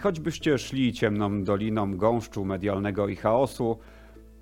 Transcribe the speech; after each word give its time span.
choćbyście 0.00 0.58
szli 0.58 0.92
ciemną 0.92 1.44
doliną 1.44 1.96
gąszczu 1.96 2.44
medialnego 2.44 3.08
i 3.08 3.16
chaosu, 3.16 3.78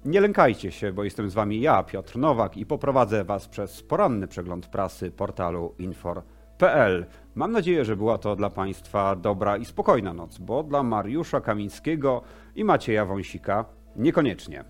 nie 0.05 0.21
lękajcie 0.21 0.73
się, 0.73 0.93
bo 0.93 1.05
jestem 1.05 1.31
z 1.31 1.35
wami 1.35 1.61
ja, 1.61 1.83
Piotr 1.83 2.19
Nowak 2.19 2.57
i 2.57 2.67
poprowadzę 2.67 3.25
was 3.25 3.49
przez 3.49 3.83
poranny 3.83 4.29
przegląd 4.29 4.67
prasy 4.67 5.11
portalu 5.11 5.75
infor.pl. 5.79 7.07
Mam 7.35 7.53
nadzieję, 7.53 7.85
że 7.85 7.97
była 7.97 8.19
to 8.19 8.37
dla 8.37 8.51
państwa 8.51 9.17
dobra 9.17 9.57
i 9.57 9.65
spokojna 9.65 10.15
noc, 10.15 10.39
bo 10.39 10.63
dla 10.63 10.83
Mariusza 10.83 11.41
Kamińskiego 11.41 12.23
i 12.55 12.65
Macieja 12.65 13.05
Wąsika 13.05 13.65
niekoniecznie. 13.97 14.65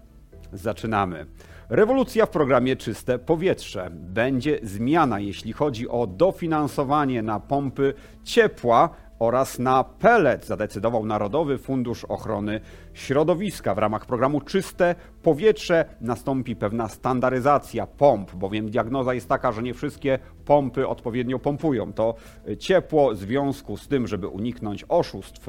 Zaczynamy. 0.52 1.26
Rewolucja 1.68 2.26
w 2.26 2.30
programie 2.30 2.76
Czyste 2.76 3.18
Powietrze. 3.18 3.90
Będzie 3.92 4.58
zmiana, 4.62 5.20
jeśli 5.20 5.52
chodzi 5.52 5.88
o 5.88 6.06
dofinansowanie 6.06 7.22
na 7.22 7.40
pompy 7.40 7.94
ciepła 8.24 8.90
oraz 9.18 9.58
na 9.58 9.84
pelet 9.84 10.46
zadecydował 10.46 11.06
Narodowy 11.06 11.58
Fundusz 11.58 12.04
Ochrony 12.04 12.60
Środowiska. 12.94 13.74
W 13.74 13.78
ramach 13.78 14.06
programu 14.06 14.40
Czyste 14.40 14.94
Powietrze 15.22 15.84
nastąpi 16.00 16.56
pewna 16.56 16.88
standaryzacja 16.88 17.86
pomp, 17.86 18.34
bowiem 18.34 18.70
diagnoza 18.70 19.14
jest 19.14 19.28
taka, 19.28 19.52
że 19.52 19.62
nie 19.62 19.74
wszystkie 19.74 20.18
pompy 20.44 20.88
odpowiednio 20.88 21.38
pompują. 21.38 21.92
To 21.92 22.14
ciepło 22.58 23.14
w 23.14 23.16
związku 23.16 23.76
z 23.76 23.88
tym, 23.88 24.06
żeby 24.06 24.28
uniknąć 24.28 24.84
oszustw, 24.88 25.46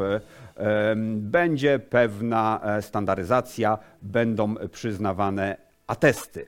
będzie 1.16 1.80
pewna 1.80 2.60
e, 2.64 2.82
standaryzacja, 2.82 3.78
będą 4.02 4.56
przyznawane 4.72 5.58
atesty. 5.88 6.48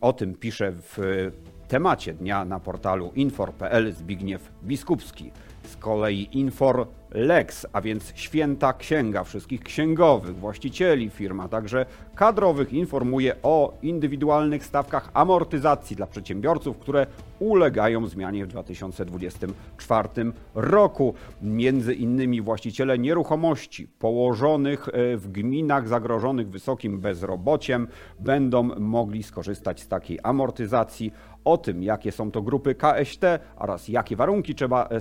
O 0.00 0.12
tym 0.12 0.34
pisze 0.34 0.72
w 0.72 1.30
temacie 1.68 2.14
dnia 2.14 2.44
na 2.44 2.60
portalu 2.60 3.12
infor.pl 3.14 3.92
Zbigniew 3.92 4.52
Biskupski. 4.64 5.30
Z 5.70 5.76
kolei 5.76 6.28
Infor 6.32 6.86
Lex, 7.10 7.66
a 7.72 7.80
więc 7.80 8.12
święta 8.14 8.72
księga 8.72 9.24
wszystkich 9.24 9.62
księgowych, 9.62 10.36
właścicieli 10.36 11.10
firm, 11.10 11.40
a 11.40 11.48
także 11.48 11.86
kadrowych 12.14 12.72
informuje 12.72 13.36
o 13.42 13.74
indywidualnych 13.82 14.66
stawkach 14.66 15.10
amortyzacji 15.14 15.96
dla 15.96 16.06
przedsiębiorców, 16.06 16.78
które 16.78 17.06
ulegają 17.38 18.06
zmianie 18.06 18.44
w 18.44 18.48
2024 18.48 20.08
roku. 20.54 21.14
Między 21.42 21.94
innymi 21.94 22.40
właściciele 22.40 22.98
nieruchomości 22.98 23.88
położonych 23.88 24.88
e, 24.88 25.16
w 25.16 25.32
gminach 25.32 25.88
zagrożonych 25.88 26.50
wysokim 26.50 27.00
bezrobociem 27.00 27.88
będą 28.20 28.62
mogli 28.78 29.22
skorzystać 29.22 29.80
z 29.80 29.88
takiej 29.88 30.18
amortyzacji. 30.22 31.12
O 31.44 31.58
tym, 31.58 31.82
jakie 31.82 32.12
są 32.12 32.30
to 32.30 32.42
grupy 32.42 32.74
KST 32.74 33.22
oraz 33.56 33.88
jakie 33.88 34.16
warunki 34.16 34.54
trzeba 34.54 34.88
e, 34.88 35.00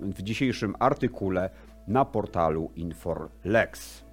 w 0.00 0.22
dzisiejszym 0.22 0.74
artykule 0.78 1.50
na 1.88 2.04
portalu 2.04 2.70
InforLex. 2.76 4.04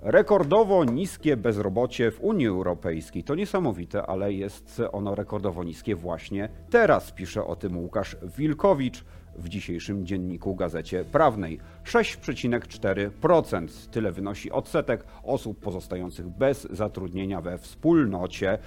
Rekordowo 0.00 0.84
niskie 0.84 1.36
bezrobocie 1.36 2.10
w 2.10 2.20
Unii 2.20 2.46
Europejskiej. 2.46 3.24
To 3.24 3.34
niesamowite, 3.34 4.06
ale 4.06 4.32
jest 4.32 4.82
ono 4.92 5.14
rekordowo 5.14 5.64
niskie 5.64 5.94
właśnie 5.96 6.48
teraz, 6.70 7.12
pisze 7.12 7.44
o 7.44 7.56
tym 7.56 7.78
Łukasz 7.78 8.16
Wilkowicz 8.36 9.04
w 9.40 9.48
dzisiejszym 9.48 10.06
dzienniku 10.06 10.54
Gazecie 10.54 11.04
Prawnej. 11.04 11.60
6,4%. 11.84 13.90
Tyle 13.90 14.12
wynosi 14.12 14.50
odsetek 14.50 15.04
osób 15.22 15.60
pozostających 15.60 16.28
bez 16.28 16.68
zatrudnienia 16.70 17.40
we 17.40 17.58
wspólnocie 17.58 18.58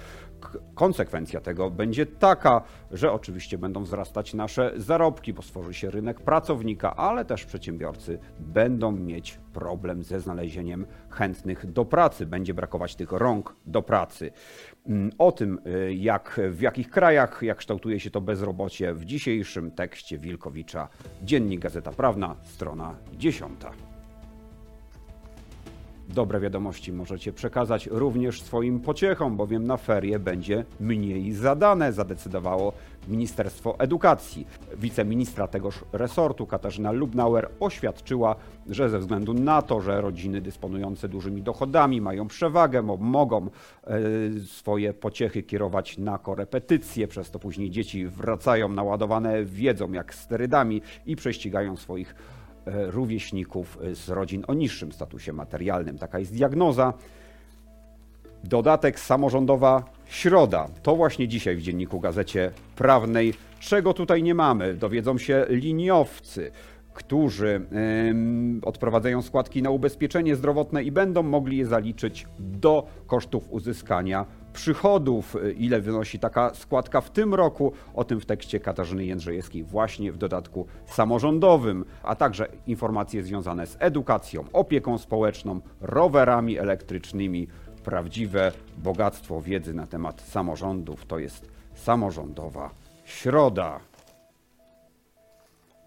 konsekwencja 0.74 1.40
tego 1.40 1.70
będzie 1.70 2.06
taka, 2.06 2.62
że 2.90 3.12
oczywiście 3.12 3.58
będą 3.58 3.84
wzrastać 3.84 4.34
nasze 4.34 4.72
zarobki, 4.76 5.32
bo 5.32 5.42
stworzy 5.42 5.74
się 5.74 5.90
rynek 5.90 6.20
pracownika, 6.20 6.96
ale 6.96 7.24
też 7.24 7.44
przedsiębiorcy 7.44 8.18
będą 8.40 8.92
mieć 8.92 9.38
problem 9.52 10.02
ze 10.02 10.20
znalezieniem 10.20 10.86
chętnych 11.10 11.72
do 11.72 11.84
pracy. 11.84 12.26
Będzie 12.26 12.54
brakować 12.54 12.96
tych 12.96 13.12
rąk 13.12 13.56
do 13.66 13.82
pracy. 13.82 14.30
Mm, 14.86 15.10
o 15.18 15.32
tym, 15.32 15.58
y, 15.66 15.94
jak, 15.94 16.40
w 16.50 16.60
jakich 16.60 16.90
krajach, 16.90 17.42
jak 17.42 17.58
kształtuje 17.58 18.00
się 18.00 18.10
to 18.10 18.20
bezrobocie 18.20 18.94
w 18.94 19.04
dzisiejszym 19.04 19.70
tekście 19.70 20.18
Wilkowicza. 20.64 20.88
Dziennik 21.22 21.60
Gazeta 21.60 21.92
Prawna, 21.92 22.36
strona 22.42 22.94
10. 23.12 23.93
Dobre 26.08 26.40
wiadomości 26.40 26.92
możecie 26.92 27.32
przekazać 27.32 27.86
również 27.86 28.42
swoim 28.42 28.80
pociechom, 28.80 29.36
bowiem 29.36 29.66
na 29.66 29.76
ferie 29.76 30.18
będzie 30.18 30.64
mniej 30.80 31.32
zadane, 31.32 31.92
zadecydowało 31.92 32.72
Ministerstwo 33.08 33.78
Edukacji. 33.78 34.46
Wiceministra 34.76 35.48
tegoż 35.48 35.84
resortu 35.92 36.46
Katarzyna 36.46 36.92
Lubnauer 36.92 37.48
oświadczyła, 37.60 38.36
że 38.70 38.90
ze 38.90 38.98
względu 38.98 39.34
na 39.34 39.62
to, 39.62 39.80
że 39.80 40.00
rodziny 40.00 40.40
dysponujące 40.40 41.08
dużymi 41.08 41.42
dochodami 41.42 42.00
mają 42.00 42.28
przewagę, 42.28 42.82
mogą 42.98 43.46
e, 43.46 44.00
swoje 44.46 44.94
pociechy 44.94 45.42
kierować 45.42 45.98
na 45.98 46.18
korepetycje, 46.18 47.08
przez 47.08 47.30
to 47.30 47.38
później 47.38 47.70
dzieci 47.70 48.06
wracają 48.06 48.68
naładowane 48.68 49.44
wiedzą 49.44 49.92
jak 49.92 50.14
sterydami 50.14 50.82
i 51.06 51.16
prześcigają 51.16 51.76
swoich 51.76 52.14
rówieśników 52.66 53.78
z 53.92 54.08
rodzin 54.08 54.44
o 54.48 54.54
niższym 54.54 54.92
statusie 54.92 55.32
materialnym. 55.32 55.98
Taka 55.98 56.18
jest 56.18 56.32
diagnoza. 56.32 56.92
Dodatek 58.44 59.00
samorządowa 59.00 59.84
środa. 60.06 60.68
To 60.82 60.96
właśnie 60.96 61.28
dzisiaj 61.28 61.56
w 61.56 61.62
dzienniku 61.62 62.00
Gazecie 62.00 62.50
Prawnej. 62.76 63.34
Czego 63.60 63.94
tutaj 63.94 64.22
nie 64.22 64.34
mamy? 64.34 64.74
Dowiedzą 64.74 65.18
się 65.18 65.46
liniowcy 65.48 66.52
którzy 66.94 67.60
odprowadzają 68.62 69.22
składki 69.22 69.62
na 69.62 69.70
ubezpieczenie 69.70 70.36
zdrowotne 70.36 70.82
i 70.82 70.92
będą 70.92 71.22
mogli 71.22 71.56
je 71.56 71.66
zaliczyć 71.66 72.26
do 72.38 72.86
kosztów 73.06 73.52
uzyskania 73.52 74.26
przychodów, 74.54 75.36
ile 75.56 75.80
wynosi 75.80 76.18
taka 76.18 76.54
składka 76.54 77.00
w 77.00 77.10
tym 77.10 77.34
roku. 77.34 77.72
O 77.94 78.04
tym 78.04 78.20
w 78.20 78.26
tekście 78.26 78.60
Katarzyny 78.60 79.04
Jędrzejewskiej 79.04 79.64
właśnie 79.64 80.12
w 80.12 80.16
dodatku 80.16 80.66
samorządowym, 80.86 81.84
a 82.02 82.16
także 82.16 82.48
informacje 82.66 83.22
związane 83.22 83.66
z 83.66 83.76
edukacją, 83.80 84.44
opieką 84.52 84.98
społeczną, 84.98 85.60
rowerami 85.80 86.58
elektrycznymi. 86.58 87.48
Prawdziwe 87.84 88.52
bogactwo 88.78 89.40
wiedzy 89.40 89.74
na 89.74 89.86
temat 89.86 90.20
samorządów 90.20 91.06
to 91.06 91.18
jest 91.18 91.48
samorządowa 91.74 92.70
środa 93.04 93.80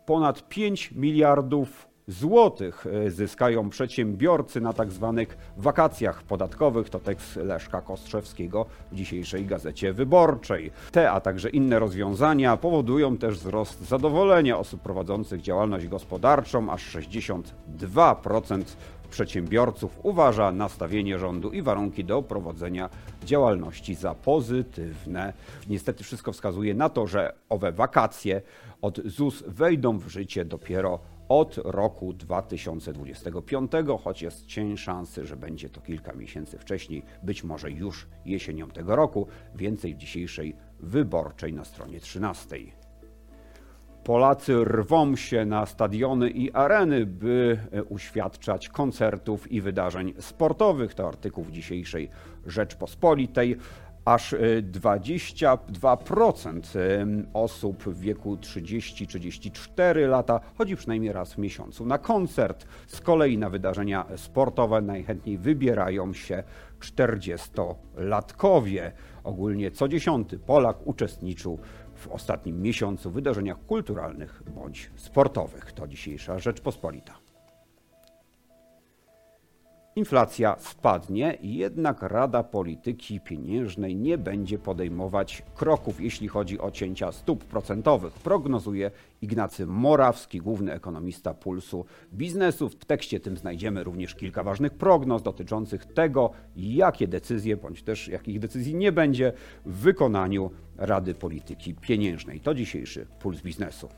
ponad 0.05 0.49
5 0.49 0.91
miliardów 0.91 1.87
złotych 2.07 2.85
e, 2.87 3.11
zyskają 3.11 3.69
przedsiębiorcy 3.69 4.61
na 4.61 4.73
tak 4.73 4.91
zwanych 4.91 5.37
wakacjach 5.57 6.23
podatkowych. 6.23 6.89
To 6.89 6.99
tekst 6.99 7.35
Leszka 7.35 7.81
Kostrzewskiego 7.81 8.65
w 8.91 8.95
dzisiejszej 8.95 9.45
Gazecie 9.45 9.93
Wyborczej. 9.93 10.71
Te, 10.91 11.11
a 11.11 11.21
także 11.21 11.49
inne 11.49 11.79
rozwiązania 11.79 12.57
powodują 12.57 13.17
też 13.17 13.37
wzrost 13.37 13.87
zadowolenia 13.87 14.57
osób 14.57 14.81
prowadzących 14.81 15.41
działalność 15.41 15.87
gospodarczą, 15.87 16.71
aż 16.71 16.95
62% 16.95 18.63
przedsiębiorców 19.09 19.99
uważa 20.03 20.51
nastawienie 20.51 21.19
rządu 21.19 21.51
i 21.51 21.61
warunki 21.61 22.05
do 22.05 22.21
prowadzenia 22.21 22.89
działalności 23.23 23.95
za 23.95 24.15
pozytywne. 24.15 25.33
Niestety 25.69 26.03
wszystko 26.03 26.33
wskazuje 26.33 26.73
na 26.73 26.89
to, 26.89 27.07
że 27.07 27.33
owe 27.49 27.71
wakacje 27.71 28.41
od 28.81 28.99
ZUS 29.05 29.43
wejdą 29.47 29.97
w 29.97 30.07
życie 30.07 30.45
dopiero 30.45 30.99
od 31.29 31.57
roku 31.57 32.13
2025, 32.13 33.71
choć 34.03 34.21
jest 34.21 34.45
cień 34.45 34.77
szansy, 34.77 35.25
że 35.25 35.35
będzie 35.35 35.69
to 35.69 35.81
kilka 35.81 36.13
miesięcy 36.13 36.57
wcześniej, 36.57 37.03
być 37.23 37.43
może 37.43 37.71
już 37.71 38.07
jesienią 38.25 38.67
tego 38.67 38.95
roku. 38.95 39.27
Więcej 39.55 39.95
w 39.95 39.97
dzisiejszej 39.97 40.55
wyborczej 40.79 41.53
na 41.53 41.65
stronie 41.65 41.99
13. 41.99 42.57
Polacy 44.03 44.63
rwą 44.63 45.15
się 45.15 45.45
na 45.45 45.65
stadiony 45.65 46.29
i 46.29 46.51
areny, 46.51 47.05
by 47.05 47.59
e, 47.71 47.83
uświadczać 47.83 48.69
koncertów 48.69 49.51
i 49.51 49.61
wydarzeń 49.61 50.13
sportowych. 50.19 50.93
To 50.93 51.07
artykuł 51.07 51.43
w 51.43 51.51
dzisiejszej 51.51 52.09
Rzeczpospolitej. 52.45 53.57
Aż 54.07 54.35
22% 54.71 56.79
e, 56.79 57.05
osób 57.33 57.83
w 57.83 57.99
wieku 57.99 58.35
30-34 58.35 60.09
lata 60.09 60.39
chodzi 60.57 60.75
przynajmniej 60.75 61.13
raz 61.13 61.33
w 61.33 61.37
miesiącu 61.37 61.85
na 61.85 61.97
koncert. 61.97 62.67
Z 62.87 63.01
kolei 63.01 63.37
na 63.37 63.49
wydarzenia 63.49 64.05
sportowe 64.15 64.81
najchętniej 64.81 65.37
wybierają 65.37 66.13
się 66.13 66.43
40-latkowie. 66.79 68.91
Ogólnie 69.23 69.71
co 69.71 69.87
dziesiąty 69.87 70.39
Polak 70.39 70.87
uczestniczył 70.87 71.59
w 71.95 72.07
ostatnim 72.07 72.61
miesiącu 72.61 73.11
w 73.11 73.13
wydarzeniach 73.13 73.65
kulturalnych 73.65 74.43
bądź 74.55 74.91
sportowych. 74.95 75.71
To 75.71 75.87
dzisiejsza 75.87 76.39
Rzeczpospolita. 76.39 77.26
Inflacja 79.97 80.55
spadnie, 80.59 81.37
jednak 81.41 82.01
Rada 82.01 82.43
Polityki 82.43 83.19
Pieniężnej 83.19 83.95
nie 83.95 84.17
będzie 84.17 84.59
podejmować 84.59 85.43
kroków, 85.55 86.01
jeśli 86.01 86.27
chodzi 86.27 86.59
o 86.59 86.71
cięcia 86.71 87.11
stóp 87.11 87.43
procentowych, 87.43 88.13
prognozuje 88.13 88.91
Ignacy 89.21 89.65
Morawski, 89.65 90.39
główny 90.39 90.73
ekonomista 90.73 91.33
Pulsu 91.33 91.85
Biznesu. 92.13 92.69
W 92.69 92.85
tekście 92.85 93.19
tym 93.19 93.37
znajdziemy 93.37 93.83
również 93.83 94.15
kilka 94.15 94.43
ważnych 94.43 94.73
prognoz 94.73 95.23
dotyczących 95.23 95.85
tego, 95.85 96.31
jakie 96.55 97.07
decyzje, 97.07 97.57
bądź 97.57 97.83
też 97.83 98.07
jakich 98.07 98.39
decyzji 98.39 98.75
nie 98.75 98.91
będzie 98.91 99.33
w 99.65 99.75
wykonaniu 99.75 100.51
Rady 100.77 101.13
Polityki 101.13 101.73
Pieniężnej. 101.73 102.39
To 102.39 102.53
dzisiejszy 102.53 103.07
Puls 103.19 103.41
Biznesu 103.41 103.89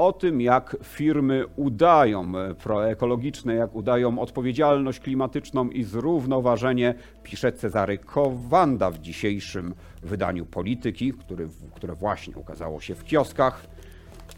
o 0.00 0.12
tym, 0.12 0.40
jak 0.40 0.76
firmy 0.82 1.44
udają 1.56 2.32
proekologiczne, 2.62 3.54
jak 3.54 3.74
udają 3.74 4.18
odpowiedzialność 4.18 5.00
klimatyczną 5.00 5.68
i 5.68 5.82
zrównoważenie, 5.82 6.94
pisze 7.22 7.52
Cezary 7.52 7.98
Kowanda 7.98 8.90
w 8.90 8.98
dzisiejszym 8.98 9.74
wydaniu 10.02 10.46
Polityki, 10.46 11.12
który, 11.12 11.48
które 11.74 11.94
właśnie 11.94 12.36
ukazało 12.36 12.80
się 12.80 12.94
w 12.94 13.04
kioskach. 13.04 13.66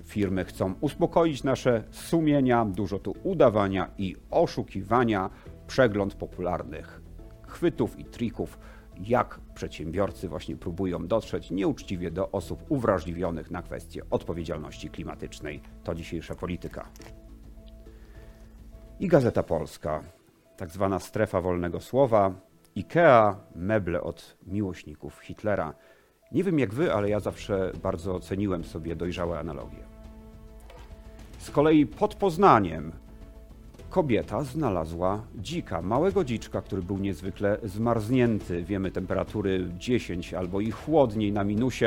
Firmy 0.05 0.45
chcą 0.45 0.75
uspokoić 0.81 1.45
nasze 1.45 1.85
sumienia, 1.91 2.65
dużo 2.65 2.99
tu 2.99 3.15
udawania 3.23 3.91
i 3.99 4.17
oszukiwania, 4.31 5.31
przegląd 5.67 6.15
popularnych 6.15 7.01
chwytów 7.47 7.99
i 7.99 8.05
trików 8.05 8.59
jak 9.01 9.41
przedsiębiorcy 9.55 10.29
właśnie 10.29 10.57
próbują 10.57 11.07
dotrzeć 11.07 11.51
nieuczciwie 11.51 12.11
do 12.11 12.31
osób 12.31 12.65
uwrażliwionych 12.69 13.51
na 13.51 13.63
kwestie 13.63 14.03
odpowiedzialności 14.11 14.91
klimatycznej. 14.91 15.61
To 15.85 15.95
dzisiejsza 15.95 16.35
polityka. 16.35 16.89
I 19.01 19.09
Gazeta 19.09 19.43
Polska, 19.43 20.03
tak 20.57 20.71
zwana 20.71 20.99
strefa 20.99 21.41
wolnego 21.41 21.81
słowa, 21.81 22.35
IKEA, 22.77 23.37
meble 23.55 24.01
od 24.01 24.37
miłośników 24.47 25.21
Hitlera. 25.21 25.75
Nie 26.33 26.45
wiem 26.45 26.59
jak 26.59 26.75
wy, 26.75 26.95
ale 26.95 27.09
ja 27.09 27.21
zawsze 27.21 27.73
bardzo 27.83 28.21
ceniłem 28.21 28.65
sobie 28.65 28.97
dojrzałe 28.97 29.39
analogie. 29.39 29.85
Z 31.39 31.51
kolei 31.51 31.87
pod 31.87 32.15
Poznaniem 32.15 32.93
kobieta 33.93 34.43
znalazła 34.43 35.25
dzika, 35.35 35.83
małego 35.83 36.25
dziczka, 36.25 36.63
który 36.63 36.83
był 36.83 36.99
niezwykle 36.99 37.59
zmarznięty. 37.63 38.65
Wiemy 38.65 38.91
temperatury 38.91 39.69
10 39.79 40.35
albo 40.35 40.61
i 40.61 40.71
chłodniej 40.71 41.33
na 41.33 41.45
minusie. 41.45 41.85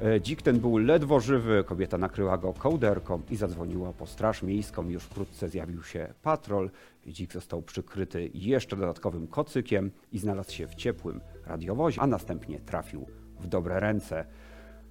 E, 0.00 0.20
dzik 0.20 0.42
ten 0.42 0.60
był 0.60 0.78
ledwo 0.78 1.20
żywy, 1.20 1.64
kobieta 1.66 1.98
nakryła 1.98 2.38
go 2.38 2.52
kołderką 2.52 3.22
i 3.30 3.36
zadzwoniła 3.36 3.92
po 3.92 4.06
straż 4.06 4.42
miejską. 4.42 4.88
Już 4.88 5.04
wkrótce 5.04 5.48
zjawił 5.48 5.82
się 5.82 6.14
patrol. 6.22 6.70
Dzik 7.06 7.32
został 7.32 7.62
przykryty 7.62 8.30
jeszcze 8.34 8.76
dodatkowym 8.76 9.26
kocykiem 9.26 9.90
i 10.12 10.18
znalazł 10.18 10.52
się 10.52 10.66
w 10.66 10.74
ciepłym 10.74 11.20
radiowozie, 11.46 12.00
a 12.00 12.06
następnie 12.06 12.60
trafił 12.60 13.06
w 13.40 13.46
dobre 13.46 13.80
ręce. 13.80 14.24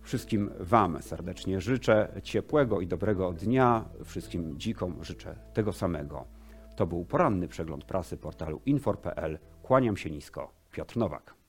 Wszystkim 0.01 0.49
Wam 0.59 1.01
serdecznie 1.01 1.61
życzę 1.61 2.21
ciepłego 2.23 2.81
i 2.81 2.87
dobrego 2.87 3.33
dnia. 3.33 3.85
Wszystkim 4.05 4.59
dzikom 4.59 5.03
życzę 5.03 5.35
tego 5.53 5.73
samego. 5.73 6.42
To 6.75 6.87
był 6.87 7.05
poranny 7.05 7.47
przegląd 7.47 7.85
prasy 7.85 8.17
portalu 8.17 8.61
infor.pl. 8.65 9.39
Kłaniam 9.63 9.97
się 9.97 10.09
nisko. 10.09 10.51
Piotr 10.71 10.97
Nowak. 10.97 11.42